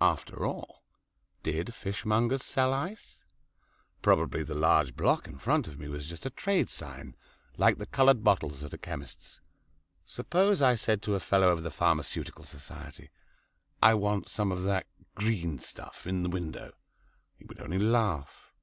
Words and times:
After 0.00 0.46
all, 0.46 0.82
did 1.42 1.74
fishmongers 1.74 2.42
sell 2.42 2.72
ice? 2.72 3.20
Probably 4.00 4.42
the 4.42 4.54
large 4.54 4.96
block 4.96 5.28
in 5.28 5.36
front 5.36 5.68
of 5.68 5.78
me 5.78 5.88
was 5.88 6.06
just 6.08 6.24
a 6.24 6.30
trade 6.30 6.70
sign 6.70 7.16
like 7.58 7.76
the 7.76 7.84
coloured 7.84 8.24
bottles 8.24 8.64
at 8.64 8.70
the 8.70 8.78
chemist's. 8.78 9.42
Suppose 10.06 10.62
I 10.62 10.74
said 10.74 11.02
to 11.02 11.16
a 11.16 11.20
fellow 11.20 11.50
of 11.50 11.62
the 11.62 11.70
Pharmaceutical 11.70 12.46
Society, 12.46 13.10
"I 13.82 13.92
want 13.92 14.26
some 14.30 14.50
of 14.50 14.62
that 14.62 14.86
green 15.16 15.58
stuff 15.58 16.06
in 16.06 16.22
the 16.22 16.30
window," 16.30 16.72
he 17.36 17.44
would 17.44 17.60
only 17.60 17.78
laugh. 17.78 18.54